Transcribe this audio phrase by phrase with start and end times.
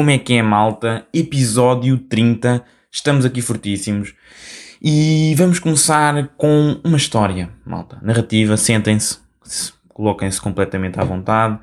[0.00, 1.06] Como é que é, malta?
[1.12, 2.64] Episódio 30.
[2.90, 4.14] Estamos aqui fortíssimos.
[4.80, 7.98] E vamos começar com uma história, malta.
[8.00, 9.18] Narrativa, sentem-se,
[9.90, 11.60] coloquem-se completamente à vontade,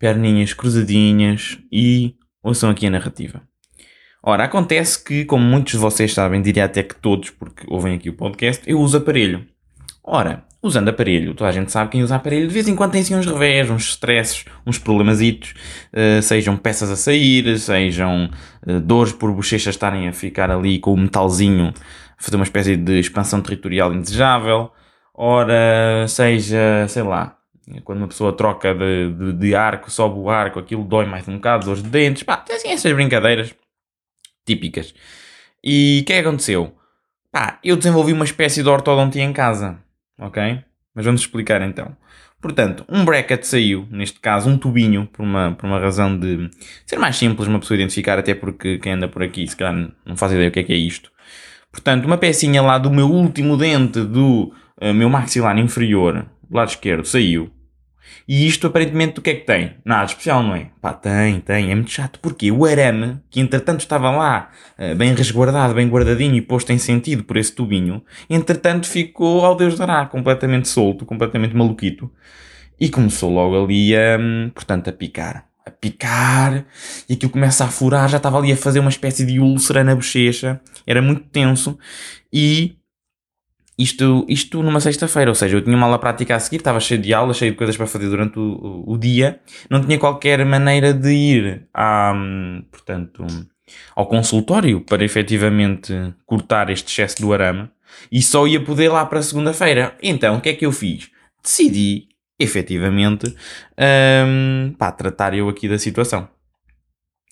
[0.00, 3.40] perninhas cruzadinhas e ouçam aqui a narrativa.
[4.20, 8.10] Ora, acontece que, como muitos de vocês sabem, diria até que todos, porque ouvem aqui
[8.10, 9.46] o podcast, eu uso aparelho.
[10.02, 12.48] Ora, usando aparelho, toda a gente sabe quem usa aparelho.
[12.48, 15.54] De vez em quando tem assim uns revés, uns stresses, uns problemasitos,
[15.92, 18.30] uh, sejam peças a sair, sejam
[18.66, 21.72] uh, dores por bochechas estarem a ficar ali com o metalzinho,
[22.18, 24.70] fazer uma espécie de expansão territorial indesejável,
[25.14, 27.36] ora, seja, sei lá,
[27.84, 31.36] quando uma pessoa troca de, de, de arco, sobe o arco, aquilo dói mais um
[31.36, 33.54] bocado, dores de dentes, pá, assim essas brincadeiras
[34.46, 34.94] típicas.
[35.64, 36.74] E o que é que aconteceu?
[37.32, 39.84] Pá, eu desenvolvi uma espécie de ortodontia em casa
[40.18, 40.58] ok?
[40.94, 41.96] Mas vamos explicar então.
[42.40, 46.50] Portanto, um bracket saiu, neste caso um tubinho, por uma, por uma razão de
[46.86, 50.16] ser mais simples uma pessoa identificar, até porque quem anda por aqui se calhar não
[50.16, 51.10] faz ideia o que é que é isto.
[51.72, 56.68] Portanto, uma pecinha lá do meu último dente do uh, meu maxilar inferior, do lado
[56.68, 57.50] esquerdo, saiu.
[58.28, 59.76] E isto aparentemente o que é que tem?
[59.84, 60.70] Nada especial, não é?
[60.80, 61.70] Pá, tem, tem.
[61.70, 62.18] É muito chato.
[62.20, 66.78] Porque o arame, que entretanto estava lá, eh, bem resguardado, bem guardadinho e posto em
[66.78, 72.10] sentido por esse tubinho, entretanto ficou, ao Deus dará, completamente solto, completamente maluquito.
[72.78, 74.18] E começou logo ali a,
[74.54, 75.46] portanto, a picar.
[75.64, 76.64] A picar,
[77.08, 79.96] e aquilo começa a furar, já estava ali a fazer uma espécie de úlcera na
[79.96, 81.76] bochecha, era muito tenso,
[82.32, 82.76] e
[83.78, 87.00] isto, isto numa sexta-feira, ou seja, eu tinha uma aula prática a seguir, estava cheio
[87.00, 90.94] de aulas, cheio de coisas para fazer durante o, o, dia, não tinha qualquer maneira
[90.94, 92.14] de ir à,
[92.70, 93.26] portanto,
[93.94, 95.92] ao consultório para efetivamente
[96.24, 97.68] cortar este excesso do arame
[98.10, 99.96] e só ia poder lá para segunda-feira.
[100.02, 101.10] Então, o que é que eu fiz?
[101.42, 103.34] Decidi, efetivamente,
[104.26, 106.28] um, pá, tratar eu aqui da situação.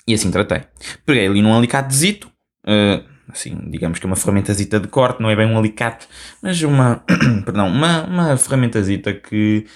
[0.06, 0.62] E assim tratei.
[1.06, 2.30] Peguei ali num alicatezito,
[2.66, 6.06] uh, assim, digamos que uma ferramentazita de corte, não é bem um alicate,
[6.42, 7.02] mas uma,
[7.44, 9.66] perdão, uma, uma ferramentazita que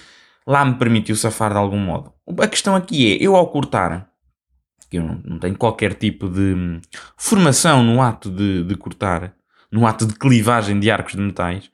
[0.45, 2.13] lá me permitiu safar de algum modo.
[2.39, 4.09] A questão aqui é, eu ao cortar,
[4.89, 6.81] que eu não, tenho qualquer tipo de
[7.17, 9.33] formação no ato de, de cortar,
[9.71, 11.69] no ato de clivagem de arcos de metais,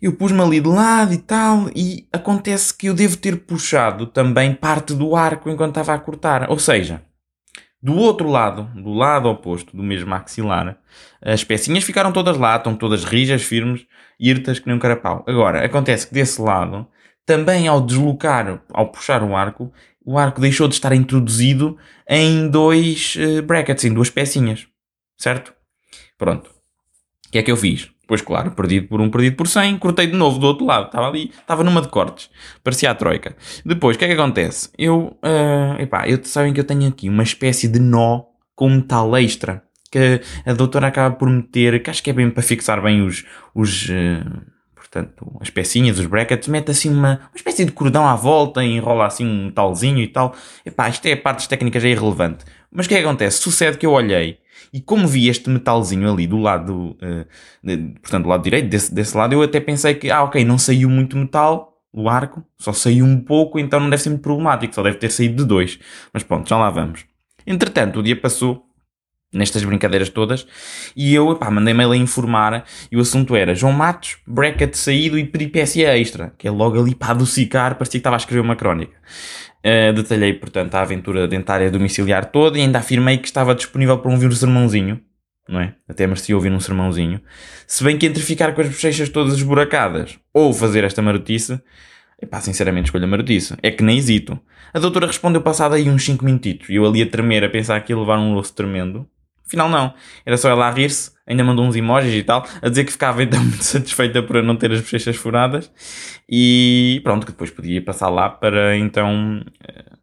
[0.00, 4.54] eu pus-me ali de lado e tal, e acontece que eu devo ter puxado também
[4.54, 6.50] parte do arco enquanto estava a cortar.
[6.50, 7.02] Ou seja,
[7.86, 10.76] do outro lado, do lado oposto do mesmo maxilar,
[11.22, 13.86] as pecinhas ficaram todas lá, estão todas rijas, firmes,
[14.18, 15.24] irtas que nem um carapau.
[15.24, 16.84] Agora, acontece que desse lado,
[17.24, 19.72] também ao deslocar, ao puxar o arco,
[20.04, 24.66] o arco deixou de estar introduzido em dois uh, brackets, em duas pecinhas.
[25.16, 25.54] Certo?
[26.18, 26.50] Pronto.
[27.28, 27.88] O que é que eu fiz?
[28.06, 30.86] Pois claro, perdido por um, perdido por 100, cortei de novo do outro lado.
[30.86, 32.30] Estava ali, estava numa de cortes.
[32.62, 33.36] Parecia a troika.
[33.64, 34.70] Depois, o que é que acontece?
[34.78, 38.22] Eu, uh, epá, eu, sabem que eu tenho aqui uma espécie de nó
[38.54, 39.62] com metal extra.
[39.90, 43.24] Que a doutora acaba por meter, que acho que é bem para fixar bem os,
[43.52, 44.40] os uh,
[44.74, 48.76] portanto, as pecinhas, os brackets, mete assim uma, uma espécie de cordão à volta e
[48.76, 50.32] enrola assim um metalzinho e tal.
[50.64, 52.44] Epá, isto é partes técnicas é irrelevante.
[52.70, 53.38] Mas o que é que acontece?
[53.38, 54.38] Sucede que eu olhei
[54.72, 57.26] e como vi este metalzinho ali do lado, uh,
[57.62, 60.58] de, portanto, do lado direito, desse, desse lado, eu até pensei que, ah, ok, não
[60.58, 64.74] saiu muito metal, o arco, só saiu um pouco, então não deve ser muito problemático,
[64.74, 65.78] só deve ter saído de dois.
[66.12, 67.06] Mas pronto, já lá vamos.
[67.46, 68.66] Entretanto, o dia passou,
[69.32, 70.46] nestas brincadeiras todas,
[70.94, 75.18] e eu, pá, mandei mail a informar, e o assunto era João Matos, bracket saído
[75.18, 78.56] e peripécia extra, que é logo ali para adocicar, parecia que estava a escrever uma
[78.56, 78.96] crónica.
[79.66, 84.12] Uh, detalhei, portanto, a aventura dentária domiciliar toda e ainda afirmei que estava disponível para
[84.12, 85.00] ouvir um sermãozinho,
[85.48, 85.74] não é?
[85.88, 87.20] Até merecia ouvir um sermãozinho.
[87.66, 91.60] Se bem que entre ficar com as bochechas todas esburacadas ou fazer esta marotice,
[92.22, 93.56] epá, sinceramente escolho a marotice.
[93.60, 94.38] É que nem hesito.
[94.72, 97.80] A doutora respondeu passado aí uns 5 minutitos e eu ali a tremer, a pensar
[97.80, 99.04] que ia levar um louço tremendo.
[99.46, 99.94] Afinal, não.
[100.24, 103.22] Era só ela a rir-se, ainda mandou uns emojis e tal, a dizer que ficava
[103.22, 105.70] então muito satisfeita por não ter as bochechas furadas.
[106.28, 109.96] E pronto, que depois podia passar lá para então eh,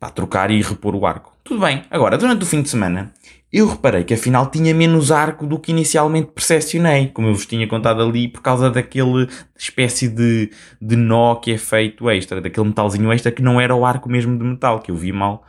[0.00, 1.32] para trocar e repor o arco.
[1.44, 1.84] Tudo bem.
[1.88, 3.12] Agora, durante o fim de semana,
[3.52, 7.68] eu reparei que afinal tinha menos arco do que inicialmente percepcionei, como eu vos tinha
[7.68, 10.50] contado ali, por causa daquele espécie de,
[10.80, 14.36] de nó que é feito extra, daquele metalzinho extra que não era o arco mesmo
[14.36, 15.44] de metal, que eu vi mal.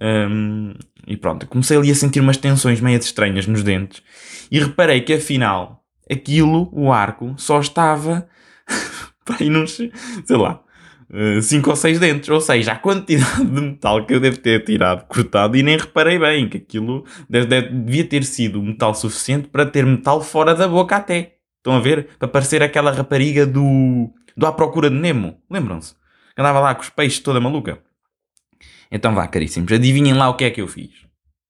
[0.00, 0.74] Um,
[1.06, 4.02] e pronto, comecei ali a sentir umas tensões meio estranhas nos dentes
[4.50, 8.28] e reparei que afinal aquilo, o arco, só estava
[9.24, 10.62] para aí nos, sei lá,
[11.42, 12.28] 5 ou 6 dentes.
[12.28, 16.18] Ou seja, a quantidade de metal que eu devo ter tirado, cortado, e nem reparei
[16.18, 20.68] bem que aquilo deve, deve, devia ter sido metal suficiente para ter metal fora da
[20.68, 21.36] boca até.
[21.58, 22.08] Estão a ver?
[22.18, 25.40] Para parecer aquela rapariga do, do À Procura de Nemo.
[25.50, 25.94] Lembram-se?
[26.38, 27.80] Andava lá com os peixes toda maluca.
[28.90, 30.90] Então vá, caríssimos, adivinhem lá o que é que eu fiz.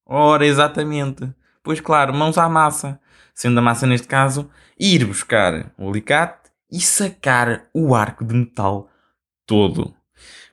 [0.04, 1.28] Ora, exatamente.
[1.62, 3.00] Pois claro, mãos à massa.
[3.34, 4.48] Sendo a massa, neste caso,
[4.78, 8.88] ir buscar o alicate e sacar o arco de metal
[9.46, 9.94] todo.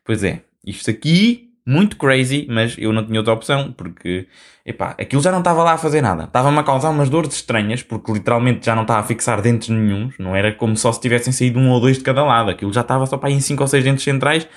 [0.03, 4.27] Pois é, isto aqui, muito crazy, mas eu não tinha outra opção, porque,
[4.65, 6.25] epá, aquilo já não estava lá a fazer nada.
[6.25, 10.15] Estava-me a causar umas dores estranhas, porque literalmente já não estava a fixar dentes nenhums,
[10.19, 12.49] não era como só se tivessem saído um ou dois de cada lado.
[12.49, 14.47] Aquilo já estava só para aí em 5 ou 6 dentes centrais,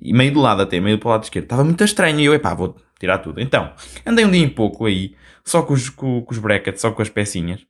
[0.00, 1.44] e meio do lado até, meio para o lado esquerdo.
[1.44, 3.40] Estava muito estranho, e eu, epá, vou tirar tudo.
[3.40, 3.72] Então,
[4.06, 7.02] andei um dia em pouco aí, só com os, com, com os brackets, só com
[7.02, 7.60] as pecinhas.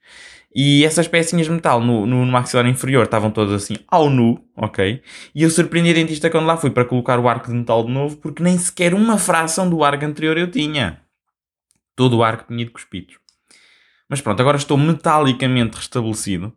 [0.54, 4.44] E essas pecinhas de metal no, no, no maxilar inferior estavam todas assim ao nu,
[4.54, 5.02] ok?
[5.34, 7.90] E eu surpreendi a dentista quando lá fui para colocar o arco de metal de
[7.90, 11.00] novo, porque nem sequer uma fração do arco anterior eu tinha.
[11.96, 13.21] Todo o arco tinha de cuspidos.
[14.12, 16.52] Mas pronto, agora estou metalicamente restabelecido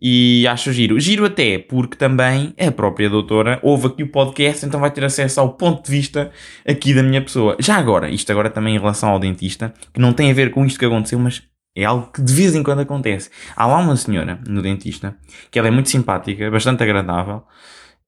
[0.00, 1.00] e acho giro.
[1.00, 5.40] Giro até porque também a própria doutora ouve aqui o podcast, então vai ter acesso
[5.40, 6.30] ao ponto de vista
[6.64, 7.56] aqui da minha pessoa.
[7.58, 10.64] Já agora, isto agora também em relação ao dentista, que não tem a ver com
[10.64, 11.42] isto que aconteceu, mas
[11.74, 13.30] é algo que de vez em quando acontece.
[13.56, 15.16] Há lá uma senhora no dentista
[15.50, 17.42] que ela é muito simpática, bastante agradável.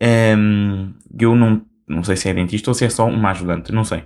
[0.01, 3.83] Um, eu não, não sei se é dentista ou se é só uma ajudante, não
[3.83, 4.05] sei.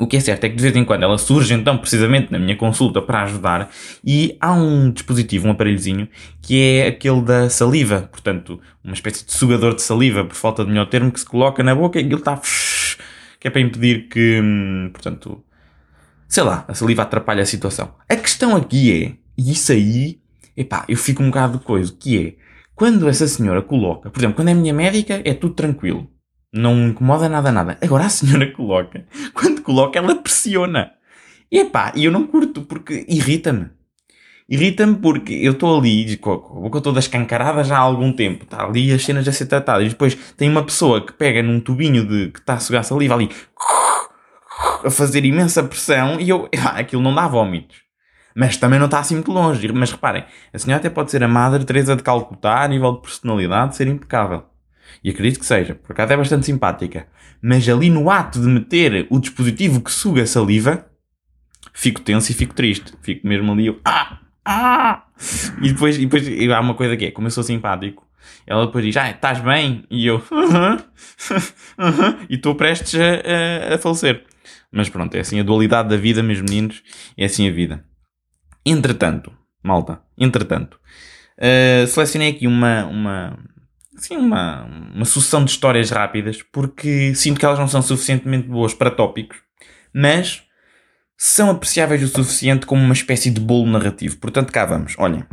[0.00, 2.38] O que é certo é que de vez em quando ela surge então precisamente na
[2.38, 3.70] minha consulta para ajudar
[4.02, 6.08] e há um dispositivo, um aparelhozinho,
[6.40, 10.70] que é aquele da saliva, portanto, uma espécie de sugador de saliva, por falta de
[10.70, 12.40] melhor termo, que se coloca na boca e ele está
[13.38, 15.44] que é para impedir que, hum, portanto,
[16.26, 17.94] sei lá, a saliva atrapalha a situação.
[18.08, 20.18] A questão aqui é, e isso aí,
[20.56, 22.34] epá, eu fico um bocado de coisa, que é,
[22.74, 26.10] quando essa senhora coloca, por exemplo, quando é minha médica, é tudo tranquilo.
[26.52, 27.78] Não incomoda nada, nada.
[27.80, 29.06] Agora a senhora coloca.
[29.32, 30.92] Quando coloca, ela pressiona.
[31.50, 33.70] E epá, eu não curto porque irrita-me.
[34.48, 38.42] Irrita-me porque eu estou ali com a boca toda escancarada já há algum tempo.
[38.42, 39.86] Está ali as cenas a ser tratadas.
[39.86, 43.14] E depois tem uma pessoa que pega num tubinho de que está a sugar saliva
[43.14, 43.30] ali
[44.84, 46.48] a fazer imensa pressão e eu.
[46.74, 47.76] Aquilo não dá vómitos.
[48.34, 49.70] Mas também não está assim muito longe.
[49.72, 53.02] Mas reparem, a senhora até pode ser a Madre Teresa de Calcutá a nível de
[53.02, 54.44] personalidade, ser impecável.
[55.02, 57.06] E acredito que seja, por acaso é bastante simpática.
[57.42, 60.86] Mas ali no ato de meter o dispositivo que suga a saliva,
[61.72, 62.92] fico tenso e fico triste.
[63.02, 65.04] Fico mesmo ali, eu, ah, ah!
[65.62, 68.06] E depois, e depois há uma coisa que é, como eu sou simpático,
[68.46, 69.84] ela depois diz, ah, estás bem?
[69.90, 70.82] E eu, -huh, uh
[71.78, 74.24] -huh, e estou prestes a, a, a falecer.
[74.72, 76.82] Mas pronto, é assim a dualidade da vida, meus meninos,
[77.16, 77.84] é assim a vida.
[78.64, 79.32] Entretanto,
[79.62, 80.78] malta, entretanto,
[81.38, 83.38] uh, selecionei aqui uma, uma,
[84.00, 84.64] assim, uma,
[84.94, 89.38] uma sucessão de histórias rápidas, porque sinto que elas não são suficientemente boas para tópicos,
[89.94, 90.42] mas
[91.16, 94.16] são apreciáveis o suficiente como uma espécie de bolo narrativo.
[94.16, 94.94] Portanto, cá vamos.
[94.98, 95.24] Olhem,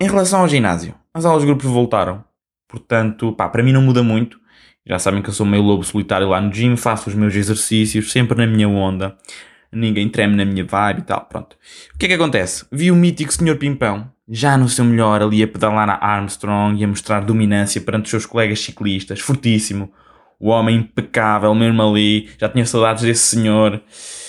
[0.00, 2.24] em relação ao ginásio, as aulas de grupos voltaram.
[2.66, 4.38] Portanto, pá, para mim não muda muito.
[4.84, 8.10] Já sabem que eu sou meio lobo solitário lá no gym, faço os meus exercícios,
[8.10, 9.16] sempre na minha onda.
[9.70, 11.56] Ninguém treme na minha vibe e tal, pronto.
[11.94, 12.64] O que é que acontece?
[12.72, 13.56] Vi o mítico Sr.
[13.58, 18.04] Pimpão, já no seu melhor, ali a pedalar na Armstrong e a mostrar dominância perante
[18.04, 19.90] os seus colegas ciclistas, fortíssimo.
[20.38, 22.28] O homem impecável, mesmo ali.
[22.38, 23.82] Já tinha saudades desse senhor.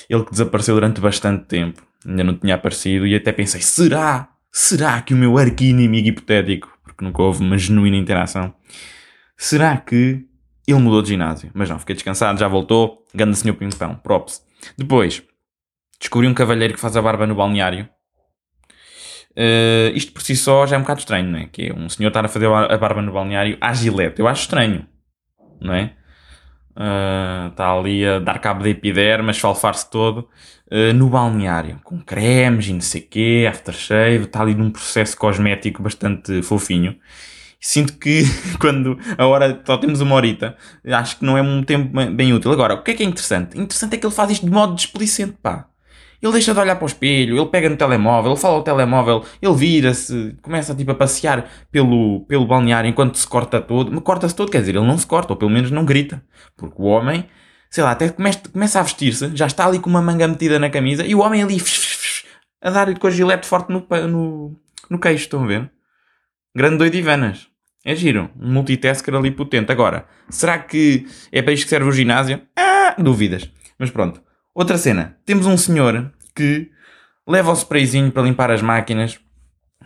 [0.09, 1.83] Ele que desapareceu durante bastante tempo.
[2.05, 4.29] Ainda não tinha aparecido e até pensei, será?
[4.51, 8.51] Será que o meu arqui-inimigo hipotético, porque nunca houve uma genuína interação,
[9.37, 10.25] será que
[10.67, 11.51] ele mudou de ginásio?
[11.53, 13.03] Mas não, fiquei descansado, já voltou.
[13.13, 14.41] Ganda senhor Pimpão, props.
[14.75, 15.21] Depois,
[15.99, 17.87] descobri um cavalheiro que faz a barba no balneário
[19.39, 21.45] Uh, isto por si só já é um bocado estranho, não é?
[21.45, 24.19] Que é um senhor estar a fazer a barba no balneário à gilete.
[24.19, 24.85] Eu acho estranho,
[25.61, 25.93] não é?
[26.75, 30.27] Uh, está ali a dar cabo de epiderma, a esfalfar-se todo
[30.69, 35.81] uh, no balneário, com cremes e não sei quê, aftershave, está ali num processo cosmético
[35.81, 36.97] bastante fofinho.
[37.61, 38.23] Sinto que
[38.59, 42.51] quando a hora só temos uma horita, acho que não é um tempo bem útil.
[42.51, 43.57] Agora, o que é que é interessante?
[43.57, 45.68] Interessante é que ele faz isto de modo displicente, pá.
[46.21, 49.23] Ele deixa de olhar para o espelho, ele pega no telemóvel, ele fala ao telemóvel,
[49.41, 53.99] ele vira-se, começa tipo a passear pelo, pelo balneário enquanto se corta todo.
[54.01, 56.21] Corta-se todo, quer dizer, ele não se corta, ou pelo menos não grita.
[56.57, 57.25] Porque o homem,
[57.69, 60.69] sei lá, até começa, começa a vestir-se, já está ali com uma manga metida na
[60.69, 61.57] camisa e o homem ali
[62.61, 64.59] a dar-lhe com a gilete forte no, no,
[64.89, 65.71] no queixo, estão a ver?
[66.55, 67.47] Grande doido e vanas.
[67.85, 69.71] É giro, um multitasker ali potente.
[69.71, 72.41] Agora, será que é para isto que serve o ginásio?
[72.57, 73.49] Ah, dúvidas.
[73.77, 74.21] Mas pronto.
[74.59, 76.69] Outra cena, temos um senhor que
[77.25, 79.17] leva o sprayzinho para limpar as máquinas.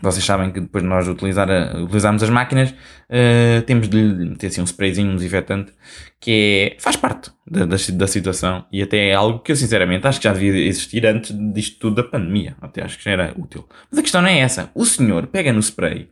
[0.02, 4.62] Vocês sabem que depois de nós utilizar utilizarmos as máquinas, uh, temos de meter assim
[4.62, 5.72] um sprayzinho, um desinfetante,
[6.20, 10.08] que é, faz parte da, da, da, situação e até é algo que eu sinceramente
[10.08, 12.56] acho que já devia existir antes disto tudo da pandemia.
[12.60, 13.70] Até acho que já era útil.
[13.92, 14.72] Mas a questão não é essa.
[14.74, 16.10] O senhor pega no spray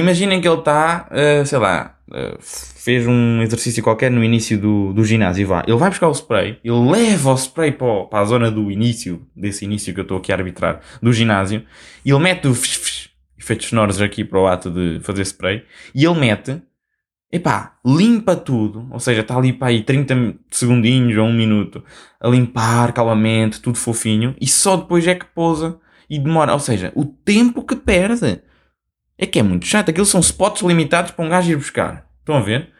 [0.00, 4.92] imaginem que ele está, uh, sei lá, uh, fez um exercício qualquer no início do,
[4.92, 5.46] do ginásio.
[5.46, 5.62] Vá.
[5.66, 9.26] Ele vai buscar o spray, ele leva o spray para, para a zona do início,
[9.34, 11.64] desse início que eu estou aqui a arbitrar, do ginásio,
[12.04, 12.54] e ele mete o
[13.38, 15.62] efeitos sonoros aqui para o ato de fazer spray,
[15.94, 16.60] e ele mete,
[17.30, 21.84] epá, limpa tudo, ou seja, está ali para aí 30 segundinhos ou um minuto,
[22.20, 26.92] a limpar calmamente, tudo fofinho, e só depois é que pousa e demora, ou seja,
[26.94, 28.40] o tempo que perde
[29.18, 29.90] é que é muito chato.
[29.90, 32.06] Aquilo são spots limitados para um gajo ir buscar.
[32.20, 32.72] Estão a ver?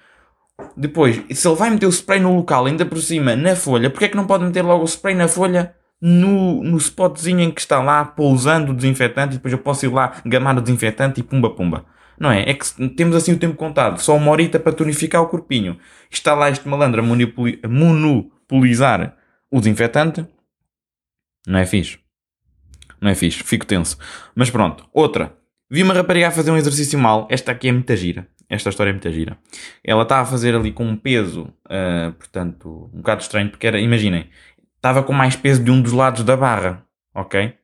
[0.76, 4.07] Depois, se ele vai meter o spray no local, ainda por cima, na folha, porque
[4.07, 7.61] é que não pode meter logo o spray na folha no, no spotzinho em que
[7.61, 11.23] está lá, pousando o desinfetante, e depois eu posso ir lá gamar o desinfetante e
[11.23, 11.85] pumba pumba.
[12.19, 12.49] Não é?
[12.49, 14.00] É que temos assim o tempo contado.
[14.00, 15.79] Só uma horita para tonificar o corpinho.
[16.11, 19.17] Está lá este malandro a monopolizar
[19.50, 20.25] o desinfetante.
[21.47, 21.99] Não é fixe.
[23.00, 23.43] Não é fixe.
[23.43, 23.99] Fico tenso.
[24.35, 24.88] Mas pronto.
[24.93, 25.37] Outra.
[25.71, 27.26] Vi uma rapariga a fazer um exercício mal.
[27.30, 28.28] Esta aqui é muita gira.
[28.49, 29.38] Esta história é muita gira.
[29.83, 33.80] Ela está a fazer ali com um peso, uh, portanto, um bocado estranho, porque era,
[33.80, 34.28] imaginem,
[34.76, 37.54] estava com mais peso de um dos lados da barra, ok?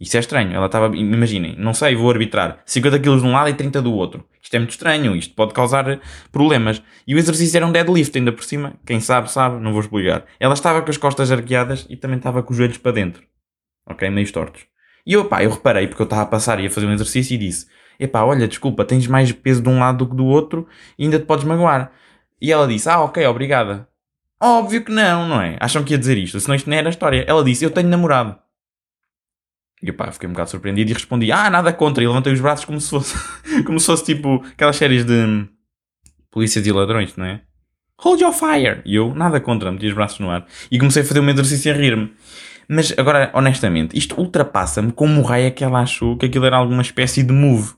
[0.00, 0.52] Isso é estranho.
[0.52, 3.92] Ela estava, imaginem, não sei, vou arbitrar 50 kg de um lado e 30 do
[3.92, 4.24] outro.
[4.42, 6.82] Isto é muito estranho, isto pode causar problemas.
[7.06, 8.74] E o exercício era um deadlift ainda por cima.
[8.84, 10.24] Quem sabe, sabe, não vou explicar.
[10.38, 13.22] Ela estava com as costas arqueadas e também estava com os joelhos para dentro.
[13.86, 14.08] Ok?
[14.10, 14.66] Meio tortos.
[15.08, 17.34] E eu, pá, eu reparei porque eu estava a passar e a fazer um exercício
[17.34, 17.66] e disse:
[17.98, 21.18] Epá, olha, desculpa, tens mais peso de um lado do que do outro e ainda
[21.18, 21.90] te podes magoar.
[22.38, 23.88] E ela disse: Ah, ok, obrigada.
[24.38, 25.56] Óbvio que não, não é?
[25.58, 27.24] Acham que ia dizer isto, senão isto não era a história.
[27.26, 28.36] Ela disse: Eu tenho namorado.
[29.82, 32.04] E pá, fiquei um bocado surpreendido e respondi: Ah, nada contra.
[32.04, 33.16] E levantei os braços como se fosse,
[33.64, 35.48] como se fosse tipo aquelas séries de
[36.30, 37.40] polícias e ladrões, não é?
[38.02, 38.82] Hold your fire!
[38.84, 40.46] E eu, nada contra, meti os braços no ar.
[40.70, 42.12] E comecei a fazer um exercício a rir-me.
[42.68, 46.56] Mas agora, honestamente, isto ultrapassa-me como o raio é que ela achou que aquilo era
[46.56, 47.72] alguma espécie de move.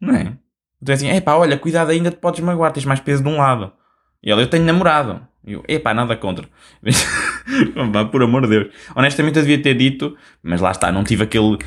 [0.00, 0.36] Não é?
[0.80, 3.38] Então é assim, epá, olha, cuidado ainda te podes magoar, tens mais peso de um
[3.38, 3.72] lado.
[4.22, 5.20] E ela, eu tenho namorado.
[5.44, 6.48] E eu, epá, nada contra.
[7.92, 8.74] pá, por amor de Deus.
[8.94, 11.58] Honestamente eu devia ter dito, mas lá está, não tive aquele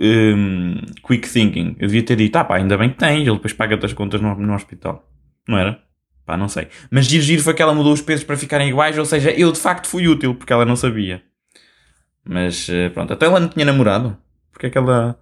[0.00, 0.76] um,
[1.06, 1.76] quick thinking.
[1.78, 4.22] Eu devia ter dito, ah pá, ainda bem que tens, ele depois paga-te as contas
[4.22, 5.06] no, no hospital.
[5.46, 5.78] Não era?
[6.24, 6.68] Pá, não sei.
[6.90, 9.52] Mas giro, giro foi que ela mudou os pesos para ficarem iguais, ou seja, eu
[9.52, 11.22] de facto fui útil, porque ela não sabia.
[12.24, 14.16] Mas eh, pronto, até ela não tinha namorado.
[14.50, 15.18] Porque é que ela,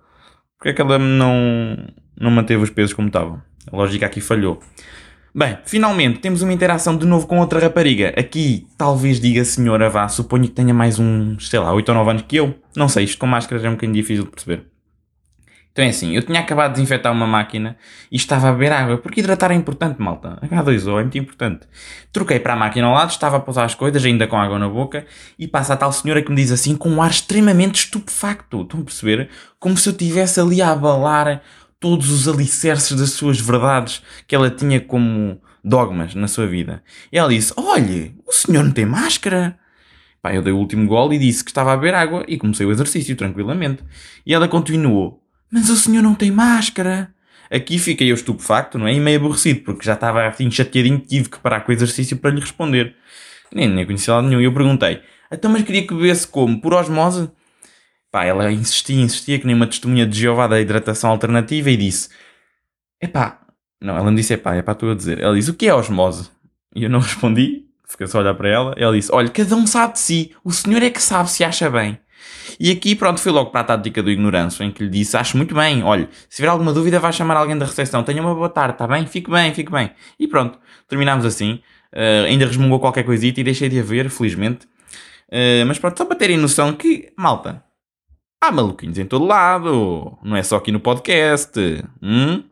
[0.58, 1.76] porque é que ela não,
[2.18, 3.42] não manteve os pesos como estavam?
[3.70, 4.60] A lógica aqui falhou.
[5.34, 8.12] Bem, finalmente temos uma interação de novo com outra rapariga.
[8.18, 12.10] Aqui, talvez diga senhora vá, suponho que tenha mais uns, sei lá, 8 ou 9
[12.10, 12.54] anos que eu.
[12.76, 14.71] Não sei, isto com máscaras é um bocadinho difícil de perceber.
[15.72, 17.78] Então é assim, eu tinha acabado de desinfetar uma máquina
[18.10, 20.38] e estava a beber água, porque hidratar é importante, malta.
[20.42, 21.66] H2O é muito importante.
[22.12, 24.68] Troquei para a máquina ao lado, estava a pousar as coisas, ainda com água na
[24.68, 25.06] boca,
[25.38, 28.60] e passa a tal senhora que me diz assim, com um ar extremamente estupefacto.
[28.60, 29.30] Estão a perceber?
[29.58, 31.40] Como se eu estivesse ali a abalar
[31.80, 36.82] todos os alicerces das suas verdades que ela tinha como dogmas na sua vida.
[37.10, 39.58] E ela disse: Olhe, o senhor não tem máscara.
[40.20, 42.64] Pá, eu dei o último gol e disse que estava a beber água e comecei
[42.66, 43.82] o exercício tranquilamente.
[44.24, 45.21] E ela continuou:
[45.52, 47.14] mas o senhor não tem máscara.
[47.50, 48.94] Aqui fiquei eu estupefacto, não é?
[48.94, 52.30] E meio aborrecido, porque já estava assim chateadinho, tive que parar com o exercício para
[52.30, 52.96] lhe responder.
[53.54, 54.40] Nem, nem conhecia lado nenhum.
[54.40, 56.58] E eu perguntei, então mas queria que bebesse como?
[56.58, 57.30] Por osmose?
[58.10, 62.08] Pá, ela insistia, insistia, que nem uma testemunha de Jeová da hidratação alternativa e disse,
[63.00, 63.40] epá,
[63.80, 65.20] não, ela não disse epá, é para tu a dizer.
[65.20, 66.30] Ela disse, o que é osmose?
[66.74, 68.74] E eu não respondi, fiquei só a olhar para ela.
[68.78, 71.68] Ela disse, olha, cada um sabe de si, o senhor é que sabe se acha
[71.68, 71.98] bem.
[72.58, 75.36] E aqui, pronto, fui logo para a tática do ignorância, em que lhe disse: Acho
[75.36, 78.02] muito bem, olha, se tiver alguma dúvida, vai chamar alguém da recepção.
[78.02, 79.06] Tenha uma boa tarde, está bem?
[79.06, 79.90] Fique bem, fique bem.
[80.18, 81.60] E pronto, terminámos assim.
[81.92, 84.66] Uh, ainda resmungou qualquer coisita e deixei de a ver, felizmente.
[85.28, 87.62] Uh, mas pronto, só para terem noção que, malta,
[88.40, 90.18] há maluquinhos em todo lado.
[90.22, 91.58] Não é só aqui no podcast.
[92.02, 92.44] Hum?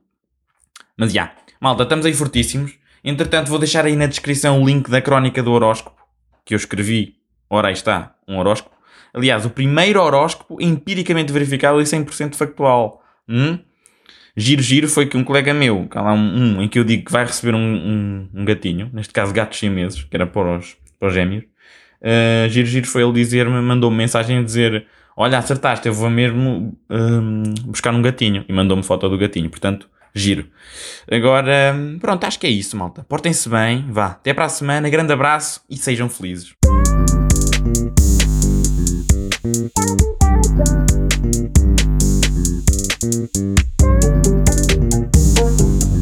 [0.97, 2.79] Mas já, malta, estamos aí fortíssimos.
[3.03, 6.01] Entretanto, vou deixar aí na descrição o link da crónica do horóscopo
[6.45, 7.17] que eu escrevi.
[7.49, 8.77] Ora, aí está, um horóscopo
[9.13, 13.03] Aliás, o primeiro horóscopo empiricamente verificado e 100% factual.
[13.29, 13.59] Hum?
[14.37, 17.05] Giro, giro foi que um colega meu, cá lá um, um, em que eu digo
[17.05, 20.77] que vai receber um, um, um gatinho, neste caso gatos chineses, que era para os,
[20.99, 21.45] para os gêmeos.
[22.01, 24.87] Uh, giro, giro foi ele dizer-me, mandou-me mensagem a dizer:
[25.17, 28.45] Olha, acertaste, eu vou mesmo um, buscar um gatinho.
[28.49, 30.47] E mandou-me foto do gatinho, portanto, giro.
[31.11, 33.05] Agora, pronto, acho que é isso, malta.
[33.07, 34.07] Portem-se bem, vá.
[34.07, 36.55] Até para a semana, grande abraço e sejam felizes.
[39.53, 39.73] Thank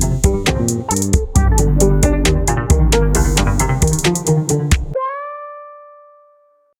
[0.02, 0.17] you.